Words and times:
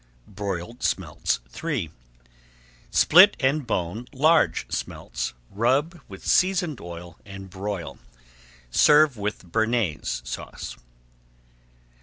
BROILED 0.25 0.81
SMELTS 0.81 1.41
III 1.63 1.91
Split 2.89 3.37
and 3.39 3.67
bone 3.67 4.07
large 4.11 4.65
smelts, 4.73 5.35
rub 5.51 6.01
with 6.07 6.25
seasoned 6.25 6.81
oil, 6.81 7.19
and 7.23 7.51
broil. 7.51 7.99
Serve 8.71 9.15
with 9.15 9.51
Bearnaise 9.51 10.23
Sauce. 10.25 10.75